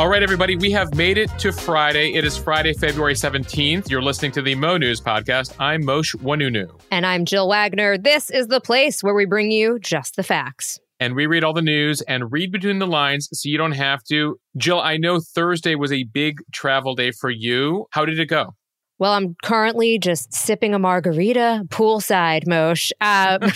[0.00, 2.14] All right, everybody, we have made it to Friday.
[2.14, 3.90] It is Friday, February 17th.
[3.90, 5.54] You're listening to the Mo News podcast.
[5.58, 6.70] I'm Mosheh Oinounou.
[6.90, 7.98] And I'm Jill Wagner.
[7.98, 10.80] This is the place where we bring you just the facts.
[11.00, 14.02] And we read all the news and read between the lines so you don't have
[14.04, 14.38] to.
[14.56, 17.84] Jill, I know Thursday was a big travel day for you.
[17.90, 18.54] How did it go?
[19.00, 22.92] Well, I'm currently just sipping a margarita poolside, Moshe.
[23.00, 23.50] Um,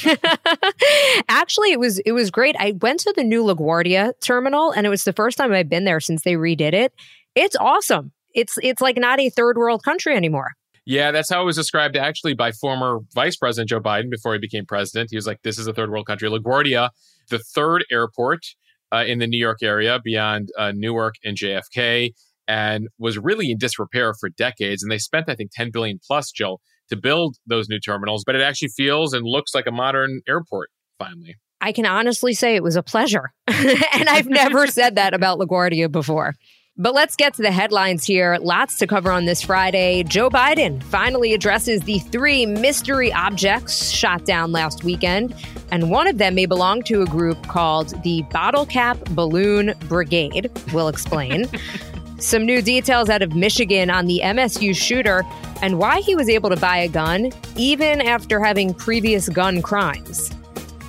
[1.28, 2.56] actually, it was it was great.
[2.58, 5.84] I went to the new LaGuardia terminal, and it was the first time I've been
[5.84, 6.94] there since they redid it.
[7.34, 8.10] It's awesome.
[8.34, 10.52] It's it's like not a third world country anymore.
[10.86, 14.38] Yeah, that's how it was described actually by former Vice President Joe Biden before he
[14.38, 15.10] became president.
[15.10, 16.88] He was like, "This is a third world country." LaGuardia,
[17.28, 18.46] the third airport
[18.94, 22.14] uh, in the New York area beyond uh, Newark and JFK
[22.46, 24.82] and was really in disrepair for decades.
[24.82, 28.24] And they spent, I think, 10 billion plus, Jill, to build those new terminals.
[28.24, 31.36] But it actually feels and looks like a modern airport finally.
[31.60, 33.32] I can honestly say it was a pleasure.
[33.46, 36.34] and I've never said that about LaGuardia before.
[36.76, 38.36] But let's get to the headlines here.
[38.40, 40.02] Lots to cover on this Friday.
[40.02, 45.36] Joe Biden finally addresses the three mystery objects shot down last weekend,
[45.70, 50.50] and one of them may belong to a group called the Bottle Cap Balloon Brigade.
[50.72, 51.48] We'll explain.
[52.24, 55.26] Some new details out of Michigan on the MSU shooter
[55.60, 60.30] and why he was able to buy a gun even after having previous gun crimes.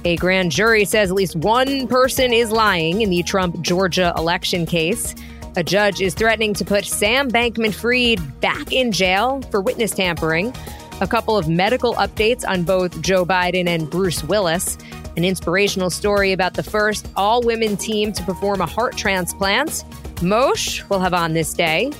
[0.05, 4.65] A grand jury says at least one person is lying in the Trump Georgia election
[4.65, 5.13] case.
[5.57, 10.55] A judge is threatening to put Sam Bankman Fried back in jail for witness tampering.
[11.01, 14.77] A couple of medical updates on both Joe Biden and Bruce Willis.
[15.17, 19.85] An inspirational story about the first all women team to perform a heart transplant.
[20.15, 21.91] Moshe will have on this day.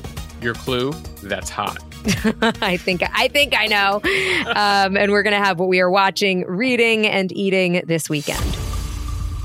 [0.42, 1.78] Your clue, that's hot.
[2.62, 3.96] I think I think I know.
[4.52, 8.44] Um, and we're going to have what we are watching, reading, and eating this weekend.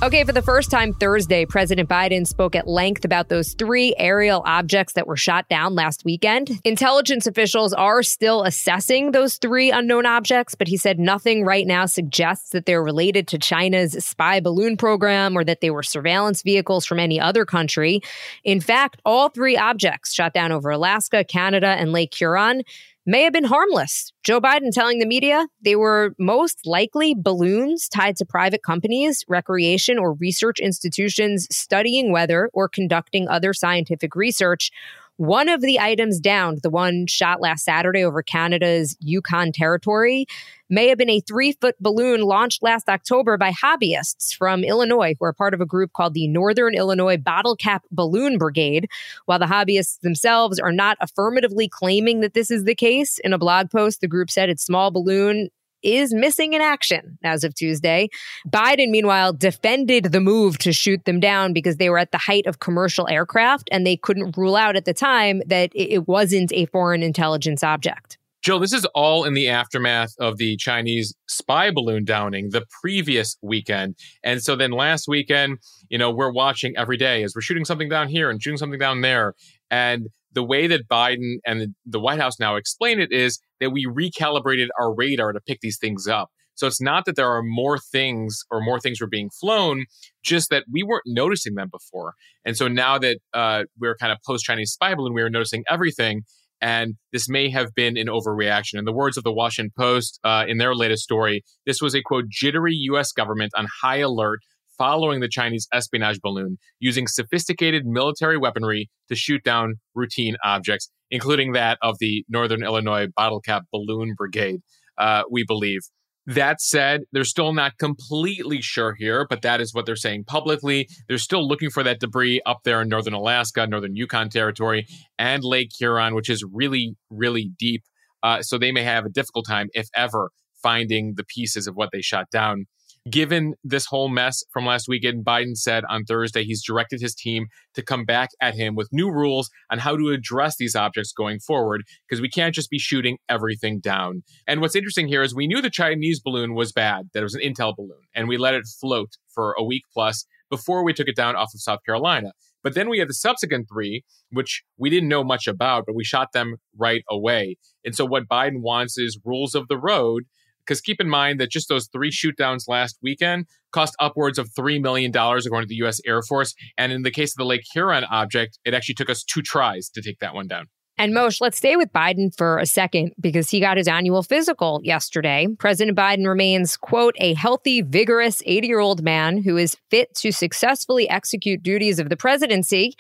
[0.03, 4.43] Okay, for the first time Thursday, President Biden spoke at length about those three aerial
[4.47, 6.59] objects that were shot down last weekend.
[6.65, 11.85] Intelligence officials are still assessing those three unknown objects, but he said nothing right now
[11.85, 16.87] suggests that they're related to China's spy balloon program or that they were surveillance vehicles
[16.87, 18.01] from any other country.
[18.43, 22.63] In fact, all three objects shot down over Alaska, Canada, and Lake Huron
[23.11, 24.13] may have been harmless.
[24.23, 29.99] Joe Biden telling the media they were most likely balloons tied to private companies, recreation,
[29.99, 34.71] or research institutions studying weather or conducting other scientific research.
[35.17, 40.27] One of the items downed, the one shot last Saturday over Canada's Yukon territory,
[40.71, 45.27] may have been a three foot balloon launched last October by hobbyists from Illinois who
[45.27, 48.89] are part of a group called the Northern Illinois Bottle Cap Balloon Brigade.
[49.27, 53.39] While the hobbyists themselves are not affirmatively claiming that this is the case, in a
[53.39, 55.49] blog post, the group said its small balloon
[55.83, 58.09] is missing in action as of Tuesday.
[58.49, 62.47] Biden, meanwhile, defended the move to shoot them down because they were at the height
[62.47, 66.67] of commercial aircraft and they couldn't rule out at the time that it wasn't a
[66.67, 68.19] foreign intelligence object.
[68.43, 73.37] Jill, this is all in the aftermath of the Chinese spy balloon downing the previous
[73.43, 73.97] weekend.
[74.25, 75.59] And so then last weekend,
[75.91, 78.79] you know, we're watching every day as we're shooting something down here and shooting something
[78.79, 79.35] down there.
[79.71, 83.87] And the way that Biden and the White House now explain it is that we
[83.87, 86.31] recalibrated our radar to pick these things up.
[86.55, 89.87] So it's not that there are more things or more things were being flown,
[90.23, 92.15] just that we weren't noticing them before.
[92.45, 95.65] And so now that uh, we're kind of post Chinese spy balloon, we were noticing
[95.69, 96.23] everything.
[96.61, 98.79] And this may have been an overreaction.
[98.79, 102.03] In the words of the Washington Post uh, in their latest story, this was a
[102.03, 103.13] quote, jittery U.S.
[103.13, 104.41] government on high alert
[104.81, 111.53] following the Chinese espionage balloon, using sophisticated military weaponry to shoot down routine objects, including
[111.53, 114.61] that of the Northern Illinois Bottle Cap Balloon Brigade,
[114.97, 115.81] uh, we believe.
[116.27, 120.89] That said, they're still not completely sure here, but that is what they're saying publicly.
[121.09, 124.87] They're still looking for that debris up there in northern Alaska, northern Yukon territory,
[125.19, 127.83] and Lake Huron, which is really, really deep.
[128.23, 130.31] Uh, so they may have a difficult time, if ever,
[130.63, 132.67] finding the pieces of what they shot down.
[133.09, 137.47] Given this whole mess from last weekend, Biden said on Thursday he's directed his team
[137.75, 141.41] to come back at him with new rules on how to address these objects going
[141.41, 144.23] forward, because we can't just be shooting everything down.
[144.47, 147.35] And what's interesting here is we knew the Chinese balloon was bad, that it was
[147.35, 151.09] an Intel balloon, and we let it float for a week plus before we took
[151.09, 152.33] it down off of South Carolina.
[152.63, 156.05] But then we had the subsequent three, which we didn't know much about, but we
[156.05, 157.57] shot them right away.
[157.83, 160.25] And so what Biden wants is rules of the road
[160.71, 164.81] because keep in mind that just those three shootdowns last weekend cost upwards of $3
[164.81, 166.01] million, according to the U.S.
[166.07, 166.55] Air Force.
[166.79, 169.89] And in the case of the Lake Huron object, it actually took us two tries
[169.91, 170.67] to take that one down.
[170.97, 174.81] And Moshe, let's stay with Biden for a second because he got his annual physical
[174.85, 175.49] yesterday.
[175.59, 180.31] President Biden remains, quote, a healthy, vigorous 80 year old man who is fit to
[180.31, 182.95] successfully execute duties of the presidency.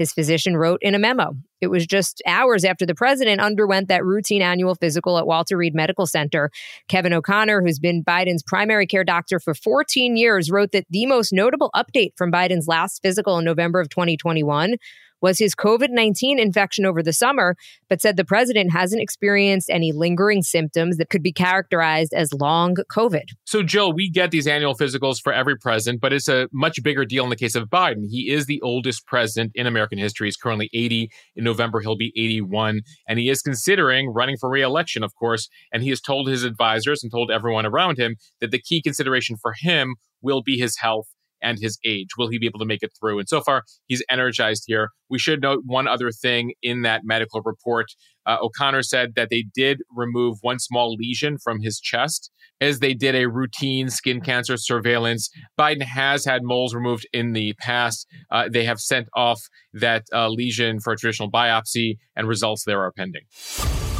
[0.00, 1.36] His physician wrote in a memo.
[1.60, 5.74] It was just hours after the president underwent that routine annual physical at Walter Reed
[5.74, 6.50] Medical Center.
[6.88, 11.34] Kevin O'Connor, who's been Biden's primary care doctor for 14 years, wrote that the most
[11.34, 14.76] notable update from Biden's last physical in November of 2021
[15.20, 17.56] was his COVID 19 infection over the summer,
[17.88, 22.76] but said the president hasn't experienced any lingering symptoms that could be characterized as long
[22.90, 23.24] COVID.
[23.44, 27.04] So, Jill, we get these annual physicals for every president, but it's a much bigger
[27.04, 28.04] deal in the case of Biden.
[28.08, 30.26] He is the oldest president in American history.
[30.28, 31.10] He's currently 80.
[31.36, 32.80] In November, he'll be 81.
[33.08, 35.48] And he is considering running for reelection, of course.
[35.72, 39.36] And he has told his advisors and told everyone around him that the key consideration
[39.40, 41.08] for him will be his health
[41.42, 42.08] and his age.
[42.18, 43.18] Will he be able to make it through?
[43.18, 44.90] And so far, he's energized here.
[45.08, 47.86] We should note one other thing in that medical report.
[48.26, 52.94] Uh, O'Connor said that they did remove one small lesion from his chest as they
[52.94, 55.30] did a routine skin cancer surveillance.
[55.58, 58.06] Biden has had moles removed in the past.
[58.30, 59.40] Uh, they have sent off
[59.72, 63.22] that uh, lesion for a traditional biopsy, and results there are pending.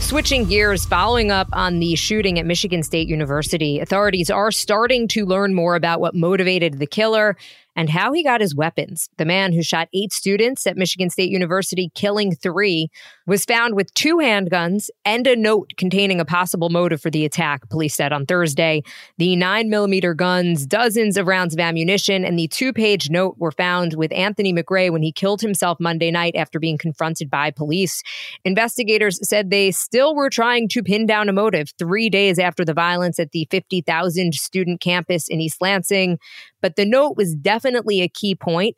[0.00, 5.25] Switching gears, following up on the shooting at Michigan State University, authorities are starting to
[5.25, 7.37] learn more about what motivated the killer
[7.81, 9.09] and how he got his weapons.
[9.17, 12.91] The man who shot eight students at Michigan State University, killing three,
[13.27, 17.71] was found with two handguns and a note containing a possible motive for the attack,
[17.71, 18.82] police said on Thursday.
[19.17, 23.50] The nine millimeter guns, dozens of rounds of ammunition, and the two page note were
[23.50, 28.03] found with Anthony McRae when he killed himself Monday night after being confronted by police.
[28.44, 32.75] Investigators said they still were trying to pin down a motive three days after the
[32.75, 36.19] violence at the 50,000 student campus in East Lansing.
[36.60, 38.76] But the note was definitely a key point.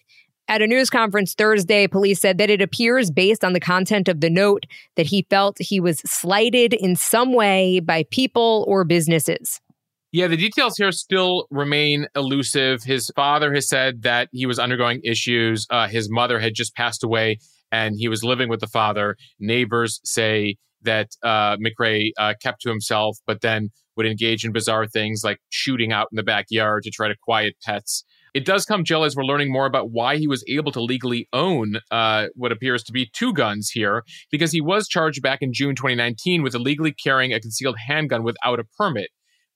[0.48, 4.20] At a news conference Thursday, police said that it appears, based on the content of
[4.20, 9.60] the note, that he felt he was slighted in some way by people or businesses.
[10.10, 12.82] Yeah, the details here still remain elusive.
[12.82, 15.66] His father has said that he was undergoing issues.
[15.70, 17.38] Uh, his mother had just passed away
[17.70, 19.16] and he was living with the father.
[19.40, 24.86] Neighbors say that uh, McRae uh, kept to himself, but then would engage in bizarre
[24.86, 28.04] things like shooting out in the backyard to try to quiet pets.
[28.34, 31.28] It does come, Jill, as we're learning more about why he was able to legally
[31.34, 35.52] own uh, what appears to be two guns here, because he was charged back in
[35.52, 39.08] June 2019 with illegally carrying a concealed handgun without a permit.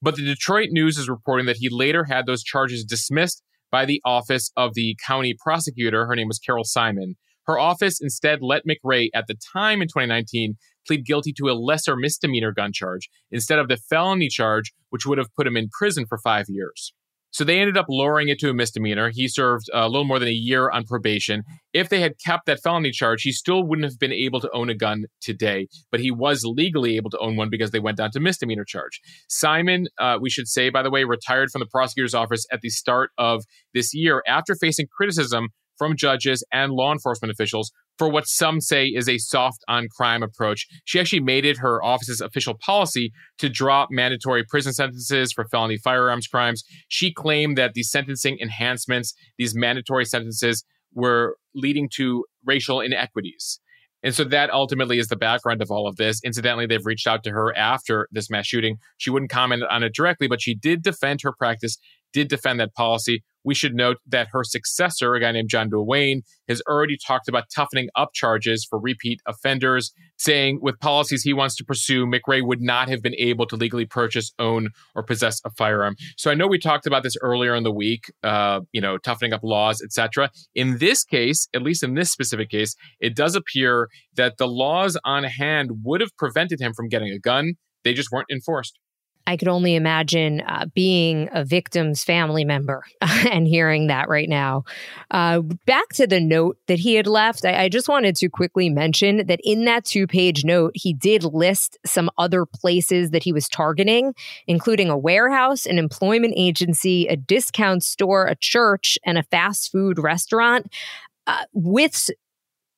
[0.02, 4.02] But the Detroit News is reporting that he later had those charges dismissed by the
[4.04, 6.06] office of the county prosecutor.
[6.06, 7.14] Her name was Carol Siemon.
[7.46, 10.56] Her office instead let McRae, at the time in 2019,
[10.86, 15.18] plead guilty to a lesser misdemeanor gun charge instead of the felony charge, which would
[15.18, 16.92] have put him in prison for five years.
[17.36, 19.10] So they ended up lowering it to a misdemeanor.
[19.12, 21.42] He served a little more than a year on probation.
[21.74, 24.70] If they had kept that felony charge, he still wouldn't have been able to own
[24.70, 28.10] a gun today, but he was legally able to own one because they went down
[28.12, 29.02] to misdemeanor charge.
[29.28, 32.70] Siemon, uh, we should say, by the way, retired from the prosecutor's office at the
[32.70, 33.44] start of
[33.74, 38.86] this year after facing criticism from judges and law enforcement officials for what some say
[38.86, 40.66] is a soft on crime approach.
[40.84, 45.78] She actually made it her office's official policy to drop mandatory prison sentences for felony
[45.78, 46.62] firearms crimes.
[46.88, 50.64] She claimed that these sentencing enhancements, these mandatory sentences,
[50.94, 53.60] were leading to racial inequities.
[54.02, 56.20] And so that ultimately is the background of all of this.
[56.22, 58.76] Incidentally, they've reached out to her after this mass shooting.
[58.98, 61.76] She wouldn't comment on it directly, but she did defend her practice,
[62.16, 63.22] did defend that policy.
[63.44, 67.44] We should note that her successor, a guy named John Dewane, has already talked about
[67.54, 72.62] toughening up charges for repeat offenders, saying with policies he wants to pursue, McRae would
[72.62, 75.94] not have been able to legally purchase, own, or possess a firearm.
[76.16, 79.34] So I know we talked about this earlier in the week, uh, you know, toughening
[79.34, 80.30] up laws, etc.
[80.54, 84.96] In this case, at least in this specific case, it does appear that the laws
[85.04, 87.56] on hand would have prevented him from getting a gun.
[87.84, 88.78] They just weren't enforced.
[89.26, 94.64] I could only imagine uh, being a victim's family member and hearing that right now.
[95.10, 98.70] Uh, back to the note that he had left, I, I just wanted to quickly
[98.70, 103.32] mention that in that two page note, he did list some other places that he
[103.32, 104.14] was targeting,
[104.46, 109.98] including a warehouse, an employment agency, a discount store, a church, and a fast food
[109.98, 110.72] restaurant.
[111.26, 112.10] Uh, with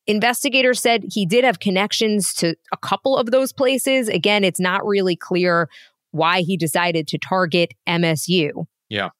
[0.08, 4.08] Investigators said he did have connections to a couple of those places.
[4.08, 5.68] Again, it's not really clear
[6.10, 8.66] why he decided to target MSU.
[8.88, 9.10] Yeah.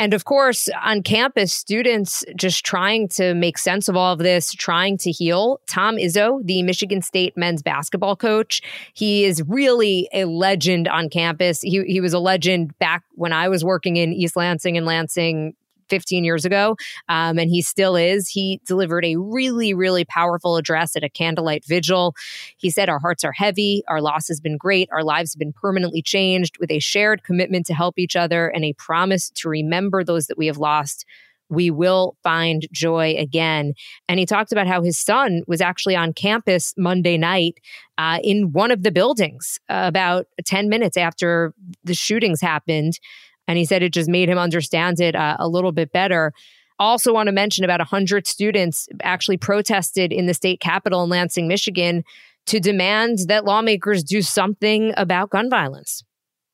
[0.00, 4.52] And of course, on campus, students just trying to make sense of all of this,
[4.52, 5.60] trying to heal.
[5.66, 8.62] Tom Izzo, the Michigan State men's basketball coach,
[8.94, 11.60] he is really a legend on campus.
[11.62, 15.54] He, he was a legend back when I was working in East Lansing and Lansing
[15.88, 16.76] 15 years ago,
[17.08, 18.28] um, and he still is.
[18.28, 22.14] He delivered a really, really powerful address at a candlelight vigil.
[22.56, 23.82] He said, Our hearts are heavy.
[23.88, 24.88] Our loss has been great.
[24.92, 28.64] Our lives have been permanently changed with a shared commitment to help each other and
[28.64, 31.04] a promise to remember those that we have lost.
[31.50, 33.72] we will find joy again.
[34.06, 37.58] And he talked about how his son was actually on campus Monday night
[37.96, 41.54] uh, in one of the buildings uh, about 10 minutes after
[41.84, 43.00] the shootings happened.
[43.48, 46.32] And he said it just made him understand it uh, a little bit better.
[46.78, 51.48] Also, want to mention about 100 students actually protested in the state capitol in Lansing,
[51.48, 52.04] Michigan,
[52.46, 56.04] to demand that lawmakers do something about gun violence.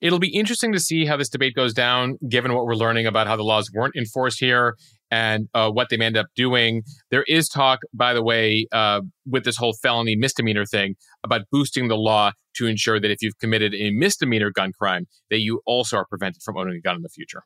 [0.00, 3.26] It'll be interesting to see how this debate goes down, given what we're learning about
[3.26, 4.76] how the laws weren't enforced here
[5.10, 6.82] and uh, what they may end up doing.
[7.10, 11.88] There is talk, by the way, uh, with this whole felony misdemeanor thing about boosting
[11.88, 15.96] the law to ensure that if you've committed a misdemeanor gun crime, that you also
[15.96, 17.42] are prevented from owning a gun in the future.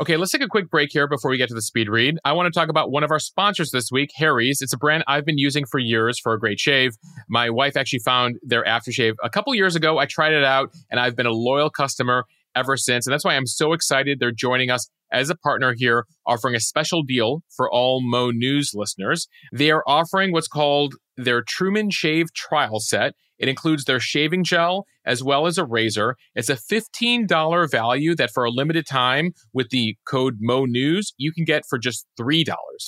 [0.00, 2.18] Okay, let's take a quick break here before we get to the speed read.
[2.24, 4.62] I want to talk about one of our sponsors this week, Harry's.
[4.62, 6.96] It's a brand I've been using for years for a great shave.
[7.28, 9.98] My wife actually found their aftershave a couple years ago.
[9.98, 12.24] I tried it out and I've been a loyal customer
[12.56, 13.06] ever since.
[13.06, 16.60] And that's why I'm so excited they're joining us as a partner here, offering a
[16.60, 19.28] special deal for all Mo News listeners.
[19.52, 23.14] They are offering what's called their Truman Shave Trial Set.
[23.38, 26.16] It includes their shaving gel as well as a razor.
[26.34, 31.32] It's a $15 value that for a limited time with the code Mo News, you
[31.32, 32.44] can get for just $3.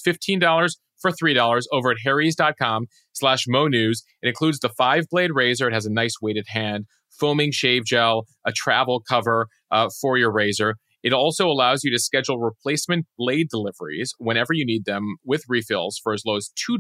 [0.07, 4.05] $15 for $3 over at harrys.com slash Mo News.
[4.23, 5.69] It includes the five blade razor.
[5.69, 6.87] It has a nice weighted hand,
[7.19, 10.76] foaming shave gel, a travel cover uh, for your razor.
[11.02, 16.00] It also allows you to schedule replacement blade deliveries whenever you need them with refills
[16.02, 16.78] for as low as $2.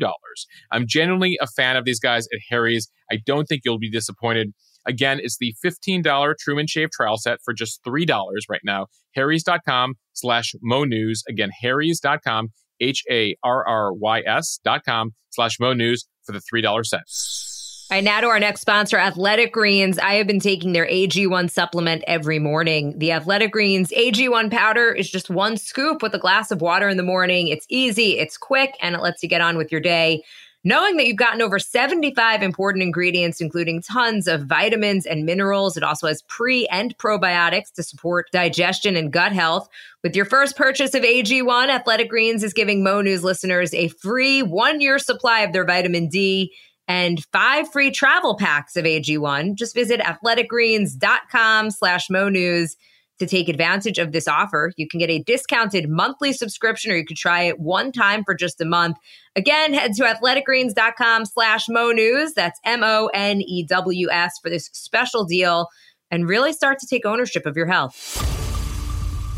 [0.70, 2.88] I'm genuinely a fan of these guys at Harry's.
[3.10, 4.52] I don't think you'll be disappointed.
[4.86, 8.06] Again, it's the $15 Truman Shave trial set for just $3
[8.48, 8.86] right now.
[9.14, 11.22] Harry's.com slash Mo News.
[11.28, 12.48] Again, Harry's.com,
[12.80, 17.02] H A R R Y S dot com slash Mo News for the $3 set.
[17.92, 19.98] All right, now to our next sponsor, Athletic Greens.
[19.98, 22.98] I have been taking their AG1 supplement every morning.
[22.98, 26.96] The Athletic Greens AG1 powder is just one scoop with a glass of water in
[26.96, 27.48] the morning.
[27.48, 30.24] It's easy, it's quick, and it lets you get on with your day.
[30.64, 35.82] Knowing that you've gotten over 75 important ingredients, including tons of vitamins and minerals, it
[35.82, 39.68] also has pre and probiotics to support digestion and gut health.
[40.02, 44.42] With your first purchase of AG1, Athletic Greens is giving Mo News listeners a free
[44.42, 46.54] one year supply of their vitamin D
[46.88, 49.54] and five free travel packs of AG1.
[49.54, 52.76] Just visit athleticgreens.com slash Mo News
[53.18, 54.72] to take advantage of this offer.
[54.76, 58.34] You can get a discounted monthly subscription or you could try it one time for
[58.34, 58.96] just a month.
[59.36, 62.32] Again, head to athleticgreens.com slash Mo News.
[62.34, 65.68] That's M-O-N-E-W-S for this special deal
[66.10, 68.41] and really start to take ownership of your health.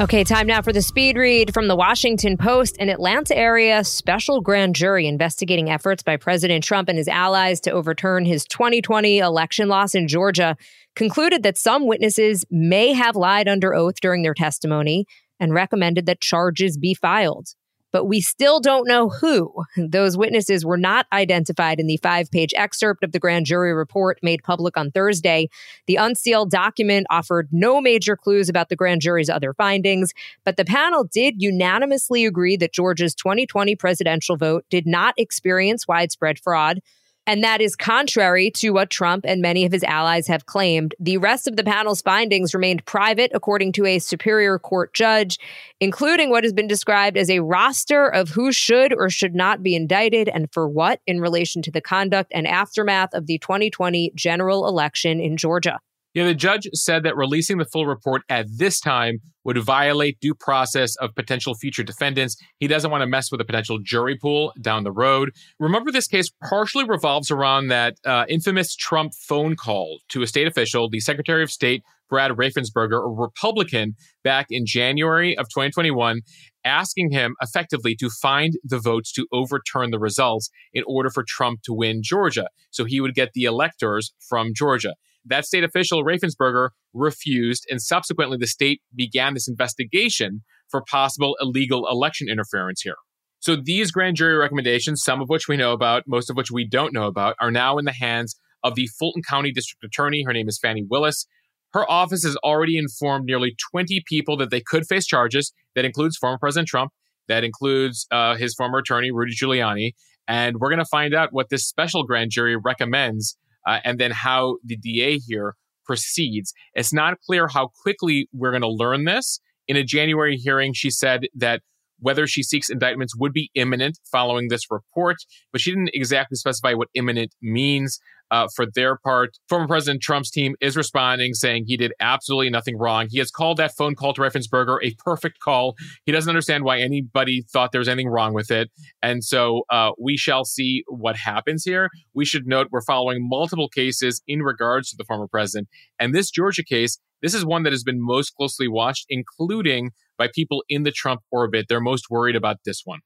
[0.00, 2.76] Okay, time now for the speed read from the Washington Post.
[2.80, 7.70] An Atlanta area special grand jury investigating efforts by President Trump and his allies to
[7.70, 10.56] overturn his 2020 election loss in Georgia
[10.96, 15.06] concluded that some witnesses may have lied under oath during their testimony
[15.38, 17.50] and recommended that charges be filed
[17.94, 19.54] but we still don't know who.
[19.76, 24.18] Those witnesses were not identified in the five page excerpt of the grand jury report
[24.20, 25.48] made public on Thursday.
[25.86, 30.12] The unsealed document offered no major clues about the grand jury's other findings,
[30.44, 36.40] but the panel did unanimously agree that Georgia's 2020 presidential vote did not experience widespread
[36.40, 36.80] fraud.
[37.26, 40.94] And that is contrary to what Trump and many of his allies have claimed.
[41.00, 45.38] The rest of the panel's findings remained private, according to a Superior Court judge,
[45.80, 49.74] including what has been described as a roster of who should or should not be
[49.74, 54.68] indicted and for what in relation to the conduct and aftermath of the 2020 general
[54.68, 55.80] election in Georgia.
[56.14, 60.34] Yeah, the judge said that releasing the full report at this time would violate due
[60.34, 62.36] process of potential future defendants.
[62.60, 65.32] He doesn't want to mess with a potential jury pool down the road.
[65.58, 70.46] Remember, this case partially revolves around that uh, infamous Trump phone call to a state
[70.46, 76.20] official, the Secretary of State, Brad Raffensperger, a Republican, back in January of 2021,
[76.64, 81.62] asking him effectively to find the votes to overturn the results in order for Trump
[81.62, 82.48] to win Georgia.
[82.70, 84.94] So he would get the electors from Georgia.
[85.24, 91.88] That state official, Raffensperger, refused, and subsequently the state began this investigation for possible illegal
[91.88, 92.96] election interference here.
[93.40, 96.66] So these grand jury recommendations, some of which we know about, most of which we
[96.66, 100.24] don't know about, are now in the hands of the Fulton County District Attorney.
[100.24, 101.26] Her name is Fani Willis.
[101.74, 105.52] Her office has already informed nearly 20 people that they could face charges.
[105.74, 106.92] That includes former President Trump.
[107.28, 109.92] That includes uh, his former attorney, Rudy Giuliani.
[110.26, 113.36] And we're going to find out what this special grand jury recommends
[113.66, 115.54] uh, and then how the DA here
[115.84, 116.52] proceeds.
[116.74, 119.40] It's not clear how quickly we're going to learn this.
[119.66, 121.62] In a January hearing, she said that
[122.04, 125.16] whether she seeks indictments would be imminent following this report,
[125.52, 127.98] but she didn't exactly specify what imminent means.
[128.30, 132.76] Uh, for their part, former President Trump's team is responding, saying he did absolutely nothing
[132.76, 133.06] wrong.
[133.08, 135.76] He has called that phone call to Raffensperger a perfect call.
[136.04, 138.70] He doesn't understand why anybody thought there was anything wrong with it.
[139.02, 141.90] And so uh, we shall see what happens here.
[142.14, 145.68] We should note we're following multiple cases in regards to the former president.
[146.00, 150.28] And this Georgia case, this is one that has been most closely watched, including by
[150.32, 151.66] people in the Trump orbit.
[151.70, 153.00] They're most worried about this one.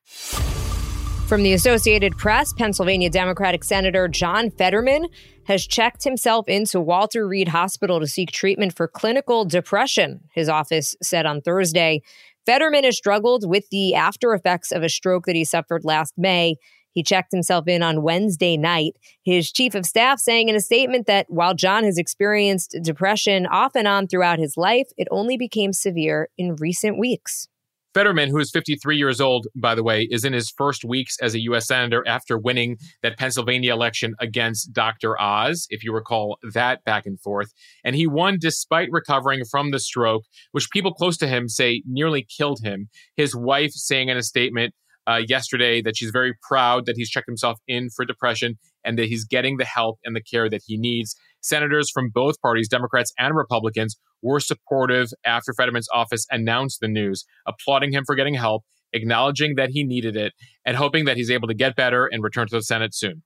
[1.29, 5.07] From the Associated Press, Pennsylvania Democratic Senator John Fetterman
[5.45, 10.97] has checked himself into Walter Reed Hospital to seek treatment for clinical depression, his office
[11.01, 12.03] said on Thursday.
[12.45, 16.57] Fetterman has struggled with the after effects of a stroke that he suffered last May.
[16.99, 18.97] He checked himself in on Wednesday night.
[19.23, 23.77] His chief of staff saying in a statement that while John has experienced depression off
[23.77, 27.47] and on throughout his life, it only became severe in recent weeks.
[27.95, 31.35] Fetterman, who is 53 years old, by the way, is in his first weeks as
[31.35, 31.69] a U.S.
[31.69, 35.21] Senator after winning that Pennsylvania election against Dr.
[35.21, 37.53] Oz, if you recall that back and forth.
[37.85, 42.27] And he won despite recovering from the stroke, which people close to him say nearly
[42.37, 42.89] killed him.
[43.17, 44.75] His wife saying in a statement,
[45.09, 49.07] uh, yesterday that she's very proud that he's checked himself in for depression and that
[49.07, 51.17] he's getting the help and the care that he needs.
[51.41, 57.25] Senators from both parties, Democrats and Republicans, were supportive after Fetterman's office announced the news,
[57.47, 60.33] applauding him for getting help, acknowledging that he needed it,
[60.65, 63.23] and hoping that he's able to get better and return to the Senate soon.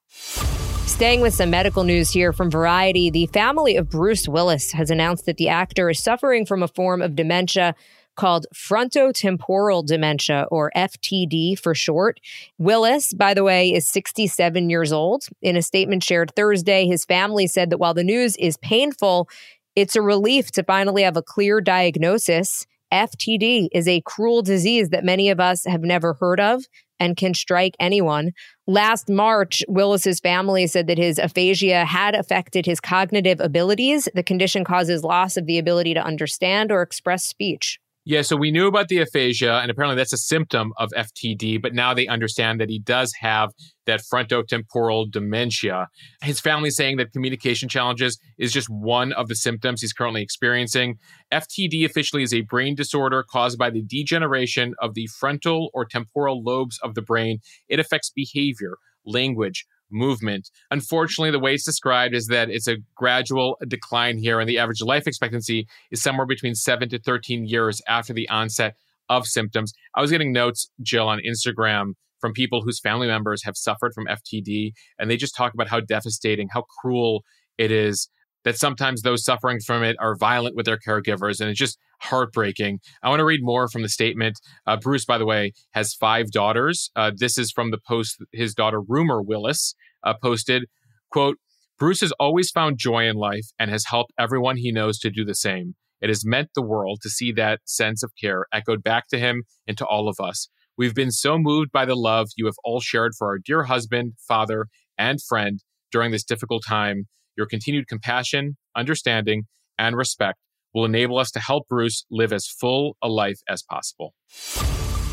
[0.87, 5.27] Staying with some medical news here from Variety, the family of Bruce Willis has announced
[5.27, 7.75] that the actor is suffering from a form of dementia
[8.17, 12.21] called frontotemporal dementia, or FTD for short.
[12.59, 15.27] Willis, by the way, is 67 years old.
[15.41, 19.29] In a statement shared Thursday, his family said that while the news is painful,
[19.75, 22.67] it's a relief to finally have a clear diagnosis.
[22.93, 26.65] FTD is a cruel disease that many of us have never heard of
[27.01, 28.31] and can strike anyone.
[28.69, 34.09] Last March, Willis's family said that his aphasia had affected his cognitive abilities.
[34.15, 37.81] The condition causes loss of the ability to understand or express speech.
[38.05, 41.73] Yeah, so we knew about the aphasia, and apparently that's a symptom of FTD, but
[41.73, 43.53] now they understand that he does have
[43.87, 45.87] that frontotemporal dementia.
[46.21, 50.97] His family saying that communication challenges is just one of the symptoms he's currently experiencing.
[51.33, 56.43] FTD officially is a brain disorder caused by the degeneration of the frontal or temporal
[56.43, 57.39] lobes of the brain.
[57.69, 60.51] It affects behavior, language, movement.
[60.71, 64.83] Unfortunately, the way it's described is that it's a gradual decline here, and the average
[64.83, 68.75] life expectancy is somewhere between 7 to 13 years after the onset
[69.09, 69.73] of symptoms.
[69.95, 74.07] I was getting notes, Jill, on Instagram from people whose family members have suffered from
[74.07, 77.25] FTD, and they just talk about how devastating, how cruel
[77.59, 78.09] it is
[78.45, 82.81] that sometimes those suffering from it are violent with their caregivers, and it's just heartbreaking.
[83.03, 84.41] I want to read more from the statement.
[84.67, 86.91] Uh, Bruce, by the way, has five daughters.
[86.97, 90.67] Uh, this is from the post his daughter Rumor Willis uh, posted.
[91.11, 91.39] Quote:
[91.79, 95.25] Bruce has always found joy in life and has helped everyone he knows to do
[95.25, 95.75] the same.
[96.01, 99.45] It has meant the world to see that sense of care echoed back to him
[99.69, 100.49] and to all of us.
[100.77, 104.15] We've been so moved by the love you have all shared for our dear husband,
[104.27, 104.67] father,
[104.99, 105.61] and friend
[105.93, 107.05] during this difficult time.
[107.37, 109.45] Your continued compassion, understanding,
[109.79, 110.39] and respect
[110.75, 114.15] will enable us to help Bruce live as full a life as possible.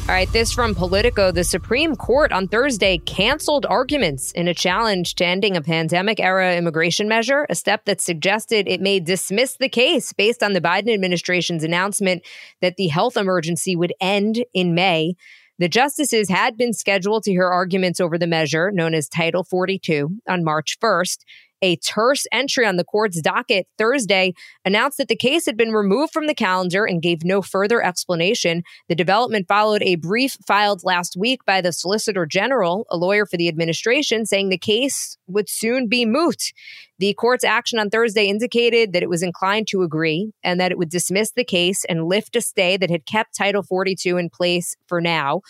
[0.10, 1.32] All right, this from Politico.
[1.32, 6.56] The Supreme Court on Thursday canceled arguments in a challenge to ending a pandemic era
[6.56, 10.92] immigration measure, a step that suggested it may dismiss the case based on the Biden
[10.92, 12.24] administration's announcement
[12.60, 15.14] that the health emergency would end in May.
[15.60, 20.10] The justices had been scheduled to hear arguments over the measure, known as Title 42,
[20.28, 21.18] on March 1st
[21.62, 24.34] a terse entry on the court's docket Thursday
[24.66, 28.64] announced that the case had been removed from the calendar and gave no further explanation.
[28.88, 33.38] The development followed a brief filed last week by the Solicitor General, a lawyer for
[33.38, 36.52] the administration, saying the case would soon be moot.
[37.00, 40.78] The court's action on Thursday indicated that it was inclined to agree and that it
[40.78, 44.76] would dismiss the case and lift a stay that had kept Title 42 in place
[44.88, 45.42] for now.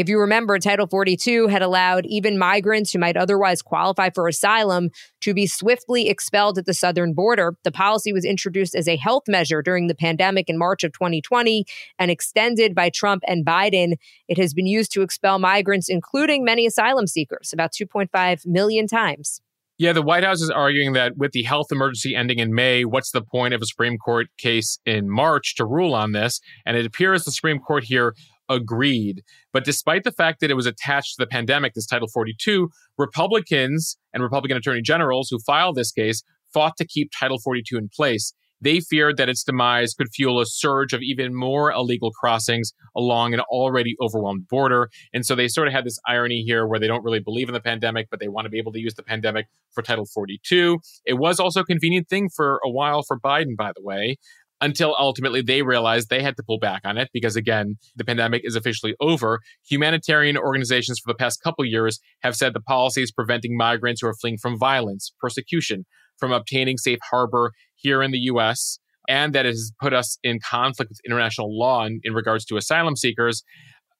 [0.00, 4.88] If you remember, Title 42 had allowed even migrants who might otherwise qualify for asylum
[5.20, 7.54] to be swiftly expelled at the southern border.
[7.64, 11.66] The policy was introduced as a health measure during the pandemic in March of 2020
[11.98, 13.96] and extended by Trump and Biden.
[14.26, 19.42] It has been used to expel migrants, including many asylum seekers, about 2.5 million times.
[19.76, 23.12] Yeah, the White House is arguing that with the health emergency ending in May, what's
[23.12, 26.40] the point of a Supreme Court case in March to rule on this?
[26.66, 28.14] And it appears the Supreme Court here
[28.50, 29.22] agreed.
[29.52, 33.96] But despite the fact that it was attached to the pandemic, this Title 42, Republicans
[34.12, 38.34] and Republican attorney generals who filed this case fought to keep Title 42 in place.
[38.62, 43.32] They feared that its demise could fuel a surge of even more illegal crossings along
[43.32, 44.90] an already overwhelmed border.
[45.14, 47.54] And so they sort of had this irony here where they don't really believe in
[47.54, 50.78] the pandemic, but they want to be able to use the pandemic for Title 42.
[51.06, 54.18] It was also a convenient thing for a while for Biden, by the way
[54.60, 58.42] until ultimately they realized they had to pull back on it because again the pandemic
[58.44, 63.12] is officially over humanitarian organizations for the past couple years have said the policy is
[63.12, 65.84] preventing migrants who are fleeing from violence persecution
[66.18, 70.38] from obtaining safe harbor here in the US and that it has put us in
[70.38, 73.42] conflict with international law in, in regards to asylum seekers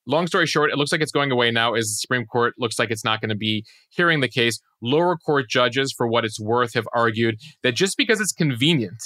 [0.07, 2.79] long story short, it looks like it's going away now as the Supreme Court looks
[2.79, 4.61] like it's not going to be hearing the case.
[4.83, 9.01] Lower court judges, for what it's worth, have argued that just because it's convenient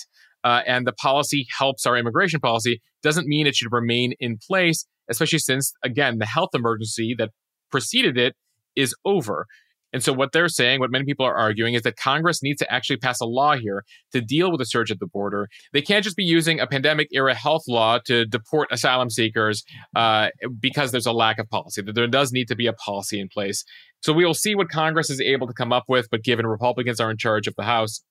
[0.44, 4.86] uh, and the policy helps our immigration policy doesn't mean it should remain in place,
[5.10, 7.30] especially since, again, the health emergency that
[7.70, 8.34] preceded it
[8.76, 9.46] is over.
[9.94, 12.72] And so, what they're saying, what many people are arguing, is that Congress needs to
[12.72, 15.48] actually pass a law here to deal with the surge at the border.
[15.72, 19.62] They can't just be using a pandemic era health law to deport asylum seekers
[19.94, 21.80] uh, because there's a lack of policy.
[21.80, 23.64] That there does need to be a policy in place.
[24.02, 26.08] So, we will see what Congress is able to come up with.
[26.10, 28.02] But given Republicans are in charge of the House,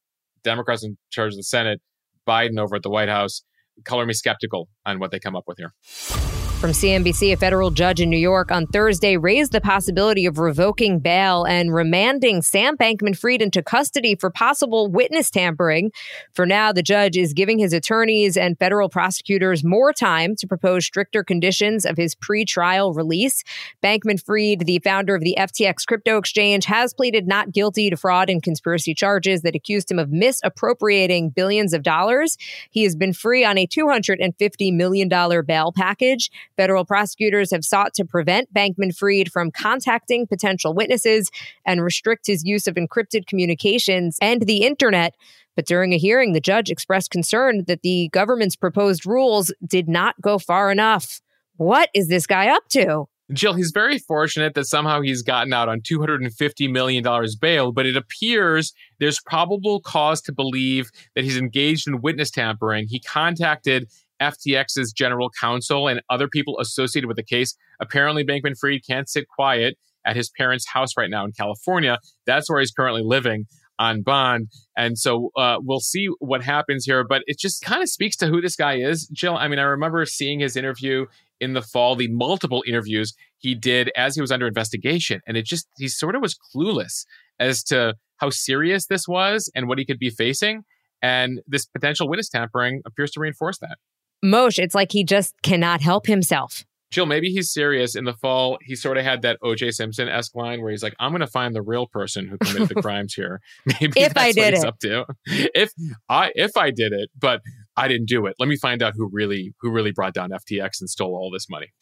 [0.45, 1.81] Democrats in charge of the Senate,
[2.27, 3.43] Biden over at the White House
[3.85, 6.32] color me skeptical on what they come up with here.
[6.63, 10.99] From CNBC, a federal judge in New York on Thursday raised the possibility of revoking
[10.99, 15.91] bail and remanding Sam Bankman Fried into custody for possible witness tampering.
[16.33, 20.85] For now, the judge is giving his attorneys and federal prosecutors more time to propose
[20.85, 23.43] stricter conditions of his pre-trial release.
[23.83, 28.29] Bankman Fried, the founder of the FTX crypto exchange, has pleaded not guilty to fraud
[28.29, 32.37] and conspiracy charges that accused him of misappropriating billions of dollars.
[32.69, 36.31] He has been free on a $250 million bail package.
[36.55, 41.31] Federal prosecutors have sought to prevent Bankman Fried from contacting potential witnesses
[41.65, 45.15] and restrict his use of encrypted communications and the internet.
[45.55, 50.19] But during a hearing, the judge expressed concern that the government's proposed rules did not
[50.21, 51.21] go far enough.
[51.57, 53.07] What is this guy up to?
[53.31, 57.03] Jill, he's very fortunate that somehow he's gotten out on $250 million
[57.39, 62.87] bail, but it appears there's probable cause to believe that he's engaged in witness tampering.
[62.89, 63.89] He contacted
[64.21, 67.55] FTX's general counsel and other people associated with the case.
[67.81, 71.99] Apparently, Bankman Fried can't sit quiet at his parents' house right now in California.
[72.25, 73.45] That's where he's currently living
[73.79, 74.49] on bond.
[74.77, 77.03] And so uh, we'll see what happens here.
[77.07, 79.35] But it just kind of speaks to who this guy is, Jill.
[79.35, 81.05] I mean, I remember seeing his interview
[81.39, 85.21] in the fall, the multiple interviews he did as he was under investigation.
[85.27, 87.05] And it just, he sort of was clueless
[87.39, 90.63] as to how serious this was and what he could be facing.
[91.01, 93.77] And this potential witness tampering appears to reinforce that.
[94.23, 96.63] Moshe, it's like he just cannot help himself.
[96.91, 97.95] Jill, maybe he's serious.
[97.95, 100.93] In the fall, he sort of had that OJ Simpson esque line where he's like,
[100.99, 104.31] "I'm going to find the real person who committed the crimes here." Maybe if I
[104.31, 105.05] did it, up to.
[105.25, 105.71] If
[106.07, 107.41] I if I did it, but
[107.75, 108.35] I didn't do it.
[108.37, 111.49] Let me find out who really who really brought down FTX and stole all this
[111.49, 111.73] money.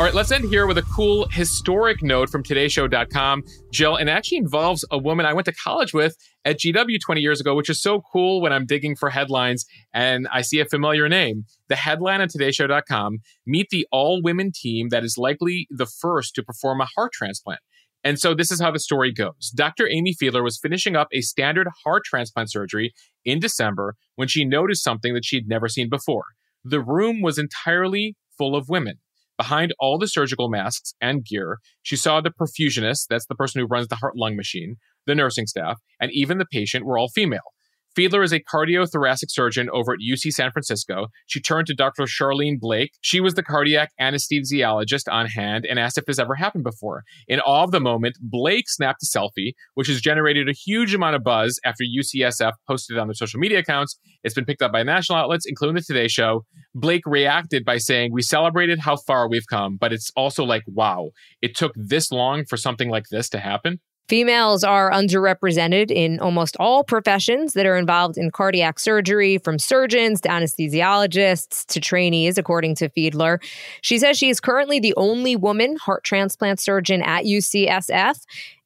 [0.00, 4.12] All right, let's end here with a cool historic note from todayshow.com, Jill, and it
[4.12, 7.68] actually involves a woman I went to college with at GW 20 years ago, which
[7.68, 11.44] is so cool when I'm digging for headlines and I see a familiar name.
[11.68, 16.42] The headline on todayshow.com meet the all women team that is likely the first to
[16.42, 17.60] perform a heart transplant.
[18.02, 19.52] And so this is how the story goes.
[19.54, 19.86] Dr.
[19.86, 22.94] Amy Fiedler was finishing up a standard heart transplant surgery
[23.26, 26.24] in December when she noticed something that she had never seen before.
[26.64, 28.94] The room was entirely full of women.
[29.40, 33.66] Behind all the surgical masks and gear, she saw the perfusionist, that's the person who
[33.66, 34.76] runs the heart lung machine,
[35.06, 37.54] the nursing staff, and even the patient were all female.
[37.96, 41.08] Fiedler is a cardiothoracic surgeon over at UC San Francisco.
[41.26, 42.04] She turned to Dr.
[42.04, 42.92] Charlene Blake.
[43.00, 47.02] She was the cardiac anesthesiologist on hand and asked if this ever happened before.
[47.26, 51.16] In awe of the moment, Blake snapped a selfie, which has generated a huge amount
[51.16, 53.98] of buzz after UCSF posted it on their social media accounts.
[54.22, 56.44] It's been picked up by national outlets, including the Today Show.
[56.74, 61.10] Blake reacted by saying, We celebrated how far we've come, but it's also like, wow,
[61.42, 63.80] it took this long for something like this to happen.
[64.10, 70.20] Females are underrepresented in almost all professions that are involved in cardiac surgery, from surgeons
[70.20, 73.40] to anesthesiologists to trainees, according to Fiedler.
[73.82, 78.16] She says she is currently the only woman heart transplant surgeon at UCSF.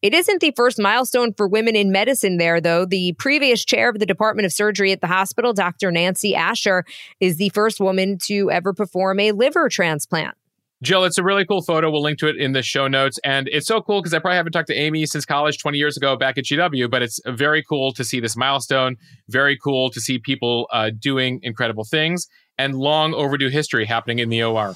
[0.00, 2.86] It isn't the first milestone for women in medicine there, though.
[2.86, 5.92] The previous chair of the Department of Surgery at the hospital, Dr.
[5.92, 6.84] Nancy Ascher,
[7.20, 10.38] is the first woman to ever perform a liver transplant.
[10.84, 11.90] Jill, it's a really cool photo.
[11.90, 13.18] We'll link to it in the show notes.
[13.24, 15.96] And it's so cool because I probably haven't talked to Amy since college 20 years
[15.96, 18.96] ago back at GW, but it's very cool to see this milestone.
[19.30, 24.28] Very cool to see people uh, doing incredible things and long overdue history happening in
[24.28, 24.74] the OR.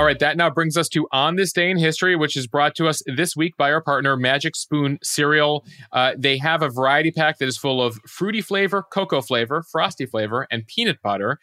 [0.00, 2.74] All right, that now brings us to On This Day in History, which is brought
[2.76, 5.62] to us this week by our partner, Magic Spoon Cereal.
[5.92, 10.06] Uh, they have a variety pack that is full of fruity flavor, cocoa flavor, frosty
[10.06, 11.38] flavor, and peanut butter.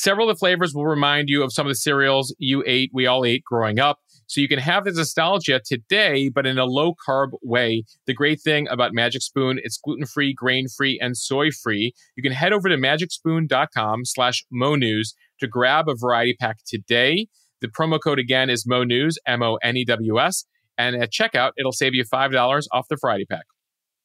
[0.00, 3.08] Several of the flavors will remind you of some of the cereals you ate, we
[3.08, 3.98] all ate growing up.
[4.28, 7.82] So you can have the nostalgia today, but in a low carb way.
[8.06, 11.94] The great thing about Magic Spoon, it's gluten free, grain free, and soy free.
[12.14, 17.26] You can head over to magicspoon.com slash monews to grab a variety pack today.
[17.60, 20.44] The promo code again is MONEWS, M O N E W S.
[20.78, 23.46] And at checkout, it'll save you $5 off the Friday pack.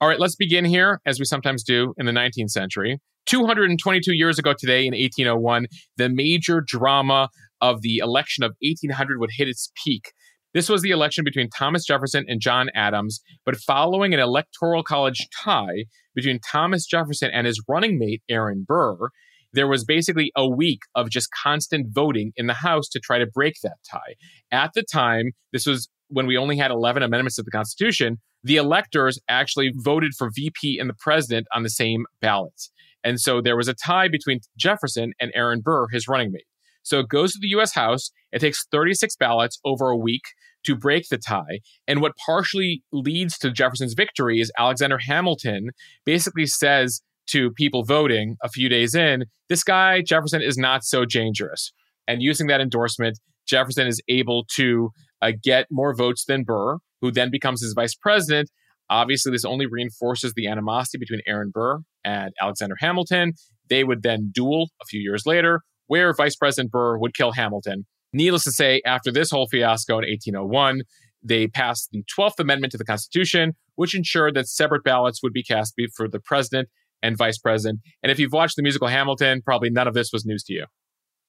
[0.02, 3.00] All right, let's begin here, as we sometimes do in the 19th century.
[3.26, 7.30] 222 years ago today, in 1801, the major drama
[7.62, 10.12] of the election of 1800 would hit its peak.
[10.54, 15.28] This was the election between Thomas Jefferson and John Adams, but following an electoral college
[15.36, 19.10] tie between Thomas Jefferson and his running mate, Aaron Burr,
[19.54, 23.26] there was basically a week of just constant voting in the House to try to
[23.26, 24.16] break that tie.
[24.52, 28.58] At the time, this was when we only had 11 amendments to the Constitution, the
[28.58, 32.72] electors actually voted for VP and the president on the same ballots.
[33.04, 36.46] And so there was a tie between Jefferson and Aaron Burr, his running mate.
[36.84, 38.12] So it goes to the US House.
[38.32, 40.24] It takes 36 ballots over a week
[40.66, 41.60] to break the tie.
[41.88, 45.70] And what partially leads to Jefferson's victory is Alexander Hamilton
[46.06, 51.06] basically says to people voting a few days in, this guy, Jefferson, is not so
[51.06, 51.72] dangerous.
[52.08, 54.90] And using that endorsement, Jefferson is able to
[55.22, 58.50] uh, get more votes than Burr, who then becomes his vice president.
[58.90, 63.34] Obviously, this only reinforces the animosity between Aaron Burr and Alexander Hamilton.
[63.70, 67.86] They would then duel a few years later, where Vice President Burr would kill Hamilton.
[68.12, 70.82] Needless to say, after this whole fiasco in 1801,
[71.24, 75.44] they passed the 12th Amendment to the Constitution, which ensured that separate ballots would be
[75.44, 76.70] cast for the president
[77.02, 77.80] and vice president.
[78.02, 80.66] And if you've watched the musical Hamilton, probably none of this was news to you.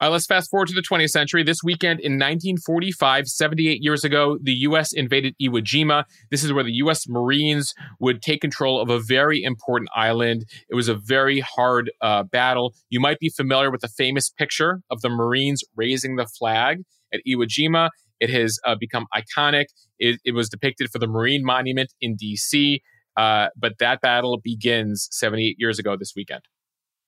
[0.01, 1.43] Uh, let's fast forward to the 20th century.
[1.45, 4.93] This weekend in 1945, 78 years ago, the U.S.
[4.93, 6.05] invaded Iwo Jima.
[6.31, 7.09] This is where the U.S.
[7.09, 10.47] Marines would take control of a very important island.
[10.69, 12.75] It was a very hard uh, battle.
[12.91, 17.21] You might be familiar with the famous picture of the Marines raising the flag at
[17.27, 17.91] Iwo Jima.
[18.19, 19.67] It has uh, become iconic.
[19.99, 22.83] It, it was depicted for the Marine Monument in D.C.
[23.17, 26.43] Uh, but that battle begins 78 years ago this weekend.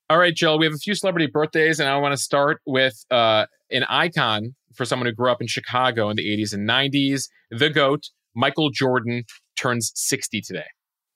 [0.08, 2.94] All right, Jill, we have a few celebrity birthdays, and I want to start with
[3.10, 7.28] uh, an icon for someone who grew up in Chicago in the 80s and 90s.
[7.50, 9.24] The GOAT, Michael Jordan,
[9.56, 10.66] turns 60 today.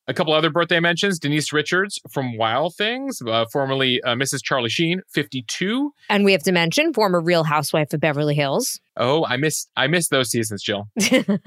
[0.08, 4.40] A couple other birthday mentions Denise Richards from Wild Things, uh, formerly uh, Mrs.
[4.42, 5.92] Charlie Sheen, 52.
[6.08, 8.80] And we have to mention former Real Housewife of Beverly Hills.
[8.96, 10.88] Oh, I missed I missed those seasons, Jill.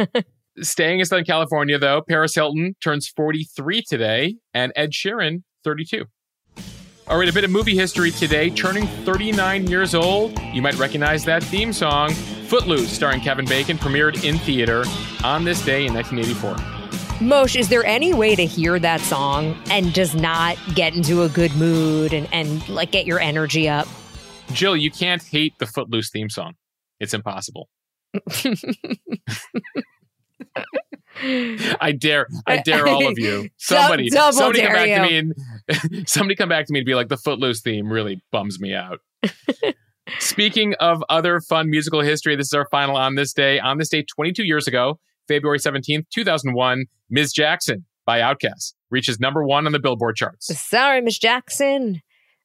[0.61, 6.05] Staying in Southern California, though, Paris Hilton turns 43 today, and Ed Sheeran, 32.
[7.05, 8.49] All right, a bit of movie history today.
[8.49, 12.11] Turning 39 years old, you might recognize that theme song.
[12.47, 14.85] Footloose, starring Kevin Bacon, premiered in theater
[15.21, 16.55] on this day in 1984.
[17.19, 21.29] Mosh, is there any way to hear that song and does not get into a
[21.29, 23.85] good mood and, and like get your energy up?
[24.53, 26.53] Jill, you can't hate the Footloose theme song.
[27.01, 27.67] It's impossible.
[31.23, 33.49] I dare, I dare all of you.
[33.57, 34.95] Somebody, Double somebody come back you.
[34.95, 38.21] to me and somebody come back to me and be like, the Footloose theme really
[38.31, 38.99] bums me out.
[40.19, 43.59] Speaking of other fun musical history, this is our final on this day.
[43.59, 47.31] On this day, 22 years ago, February 17th, 2001, Ms.
[47.31, 50.47] Jackson by Outkast reaches number one on the Billboard charts.
[50.59, 52.01] Sorry, Miss Jackson.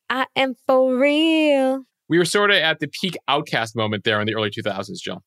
[0.09, 1.83] I am for real.
[2.09, 5.23] We were sort of at the peak Outkast moment there in the early 2000s, Jill.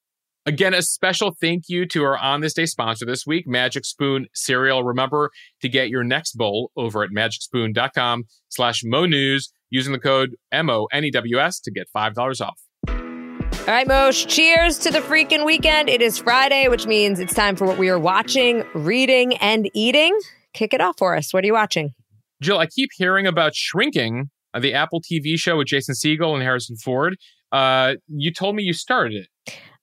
[0.47, 4.25] Again, a special thank you to our On This Day sponsor this week, Magic Spoon
[4.34, 4.84] Cereal.
[4.84, 5.30] Remember
[5.62, 11.71] to get your next bowl over at magicspoon.com slash monews using the code M-O-N-E-W-S to
[11.71, 12.60] get $5 off.
[12.88, 15.89] All right, Mosh, cheers to the freaking weekend.
[15.89, 20.17] It is Friday, which means it's time for what we are watching, reading, and eating.
[20.54, 21.32] Kick it off for us.
[21.32, 21.93] What are you watching?
[22.41, 26.77] Jill, I keep hearing about Shrinking, the Apple TV show with Jason Segel and Harrison
[26.77, 27.15] Ford.
[27.51, 29.27] Uh, you told me you started it.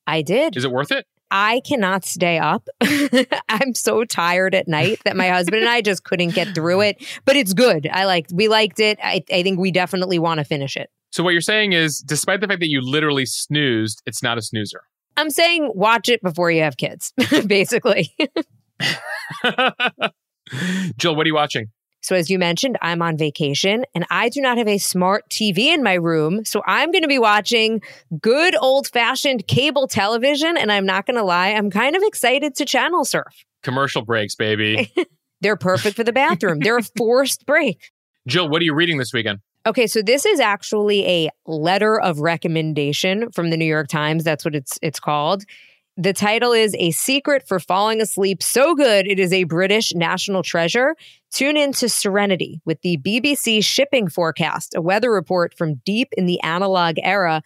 [0.09, 0.57] I did.
[0.57, 1.07] Is it worth it?
[1.31, 2.66] I cannot stay up.
[3.51, 7.05] I'm so tired at night that my husband and I just couldn't get through it.
[7.27, 7.87] But it's good.
[7.92, 8.99] I liked we liked it.
[9.05, 10.88] I, I think we definitely want to finish it.
[11.11, 14.42] So what you're saying is, despite the fact that you literally snoozed, it's not a
[14.42, 14.81] snoozer.
[15.18, 17.12] I'm saying watch it before you have kids,
[17.47, 18.16] basically.
[20.97, 21.66] Jill, what are you watching?
[22.09, 25.66] So, as you mentioned, I'm on vacation and I do not have a smart TV
[25.66, 26.42] in my room.
[26.47, 27.83] So, I'm going to be watching
[28.18, 30.57] good old fashioned cable television.
[30.57, 33.44] And I'm not going to lie, I'm kind of excited to channel surf.
[33.62, 34.90] Commercial breaks, baby.
[35.42, 37.92] They're perfect for the bathroom, they're a forced break.
[38.27, 39.40] Jill, what are you reading this weekend?
[39.66, 44.25] Okay, so this is actually a letter of recommendation from the New York Times.
[44.25, 45.44] That's what it's it's called.
[46.01, 50.45] The title is A Secret for Falling Asleep So Good It is a British National
[50.45, 50.95] Treasure.
[51.33, 56.27] Tune in to Serenity with the BBC shipping forecast, a weather report from deep in
[56.27, 57.43] the analog era.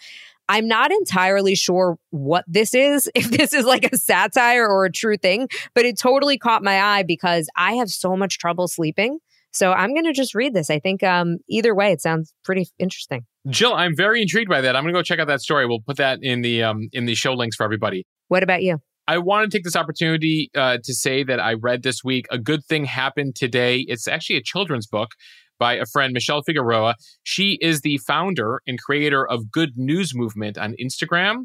[0.51, 4.93] I'm not entirely sure what this is, if this is like a satire or a
[4.93, 9.19] true thing, but it totally caught my eye because I have so much trouble sleeping.
[9.53, 10.69] So I'm going to just read this.
[10.69, 13.25] I think um, either way, it sounds pretty interesting.
[13.49, 14.77] Jill, I'm very intrigued by that.
[14.77, 15.67] I'm going to go check out that story.
[15.67, 18.05] We'll put that in the um, in the show links for everybody.
[18.33, 18.81] What about you?
[19.07, 22.39] I want to take this opportunity uh, to say that I read this week a
[22.39, 23.85] good thing happened today.
[23.87, 25.11] It's actually a children's book
[25.59, 26.95] by a friend, Michelle Figueroa.
[27.23, 31.45] She is the founder and creator of Good News Movement on Instagram.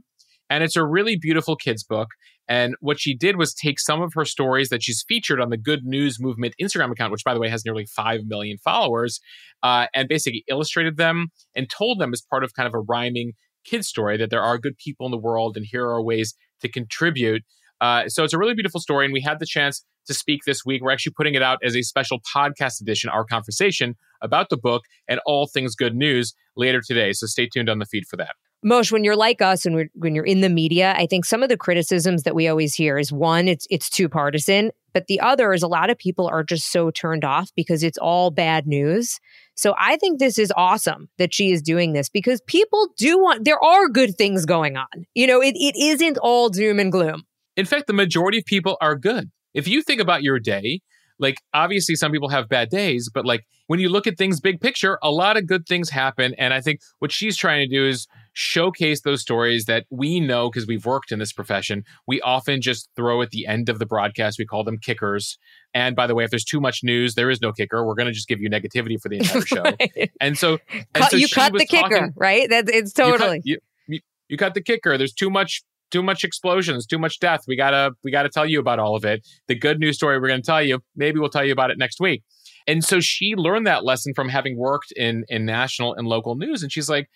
[0.49, 2.07] And it's a really beautiful kids book.
[2.47, 5.57] And what she did was take some of her stories that she's featured on the
[5.57, 9.19] Good News Movement Instagram account, which, by the way, has nearly 5 million followers,
[9.61, 13.33] uh, and basically illustrated them and told them as part of kind of a rhyming
[13.65, 16.69] kids story that there are good people in the world and here are ways to
[16.69, 17.43] contribute.
[17.79, 20.65] Uh, so it's a really beautiful story, and we had the chance to speak this
[20.65, 20.81] week.
[20.81, 24.83] We're actually putting it out as a special podcast edition, our conversation about the book
[25.07, 27.13] and all things good news later today.
[27.13, 28.35] So stay tuned on the feed for that.
[28.65, 31.49] Mosheh, when you're like us and when you're in the media, I think some of
[31.49, 35.53] the criticisms that we always hear is one, it's it's too partisan, but the other
[35.53, 39.19] is a lot of people are just so turned off because it's all bad news.
[39.57, 43.43] So I think this is awesome that she is doing this because people do want
[43.43, 45.05] there are good things going on.
[45.15, 47.23] You know, it, it isn't all doom and gloom.
[47.55, 49.31] In fact, the majority of people are good.
[49.55, 50.81] If you think about your day,
[51.19, 54.61] like obviously some people have bad days, but like when you look at things big
[54.61, 56.35] picture, a lot of good things happen.
[56.37, 58.07] And I think what she's trying to do is
[58.39, 61.83] showcase those stories that we know because we've worked in this profession.
[62.05, 64.37] We often just throw at the end of the broadcast.
[64.37, 65.39] We call them kickers.
[65.73, 67.83] And by the way, if there's too much news, there is no kicker.
[67.83, 69.63] We're going to just give you negativity for the entire show.
[69.63, 70.11] right.
[70.21, 72.47] And so, and cut, so you cut the kicker, talking, right?
[72.47, 73.41] That's it's totally.
[73.43, 74.99] You cut, you, you cut the kicker.
[74.99, 77.45] There's too much too much explosions, too much death.
[77.47, 79.27] We gotta we gotta tell you about all of it.
[79.47, 81.99] The good news story we're gonna tell you, maybe we'll tell you about it next
[81.99, 82.23] week.
[82.67, 86.61] And so she learned that lesson from having worked in in national and local news.
[86.61, 87.09] And she's like,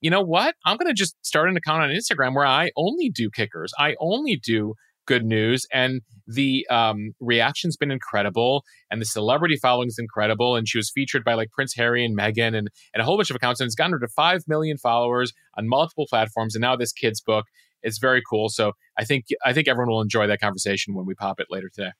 [0.00, 0.54] you know what?
[0.64, 3.72] I'm gonna just start an account on Instagram where I only do kickers.
[3.78, 4.74] I only do
[5.06, 10.68] good news and the um, reaction's been incredible and the celebrity following is incredible and
[10.68, 13.36] she was featured by like prince harry and meghan and, and a whole bunch of
[13.36, 16.92] accounts and it's gotten her to 5 million followers on multiple platforms and now this
[16.92, 17.44] kid's book
[17.86, 18.48] it's very cool.
[18.48, 21.70] So I think I think everyone will enjoy that conversation when we pop it later
[21.72, 21.92] today.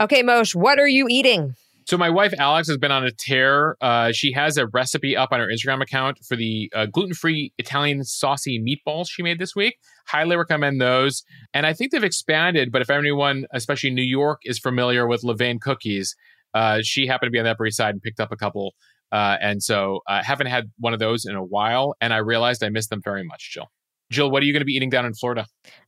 [0.00, 1.54] Okay, Mosheh, what are you eating?
[1.86, 3.76] So my wife Alex has been on a tear.
[3.80, 8.04] Uh, she has a recipe up on her Instagram account for the uh, gluten-free Italian
[8.04, 9.76] saucy meatballs she made this week.
[10.06, 11.24] Highly recommend those.
[11.52, 12.72] And I think they've expanded.
[12.72, 16.16] But if anyone, especially New York, is familiar with Levain cookies,
[16.54, 18.74] uh, she happened to be on that Upper East Side and picked up a couple.
[19.12, 22.64] Uh, and so I haven't had one of those in a while, and I realized
[22.64, 23.68] I missed them very much, Jill.
[24.14, 25.46] Jill, what are you going to be eating down in Florida?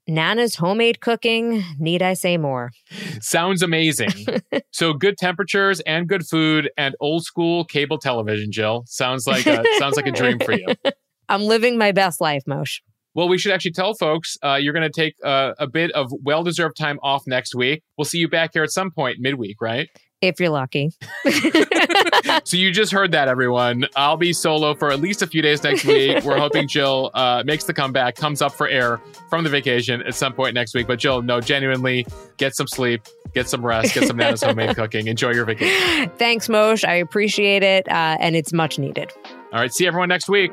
[0.09, 1.65] Nana's homemade cooking.
[1.79, 2.73] Need I say more?
[3.21, 4.11] Sounds amazing.
[4.73, 8.85] so good temperatures and good food and old school cable television, Jill.
[8.87, 10.67] Sounds like a, sounds like a dream for you.
[11.29, 12.81] I'm living my best life, Mosheh.
[13.15, 16.12] Well, we should actually tell folks uh, you're going to take uh, a bit of
[16.23, 17.83] well deserved time off next week.
[17.97, 19.89] We'll see you back here at some point midweek, right?
[20.22, 20.92] If you're lucky.
[22.44, 23.87] so you just heard that, everyone.
[23.96, 26.24] I'll be solo for at least a few days next week.
[26.24, 30.14] We're hoping Jill uh, makes the comeback, comes up for air from the vacation at
[30.14, 30.87] some point next week.
[30.87, 32.07] But Jill, no, genuinely,
[32.38, 33.02] get some sleep,
[33.35, 35.07] get some rest, get some Nana's homemade cooking.
[35.07, 36.11] Enjoy your vacation.
[36.16, 36.88] Thanks, Mosheh.
[36.88, 39.12] I appreciate it, uh, and it's much needed.
[39.52, 40.52] All right, see everyone next week.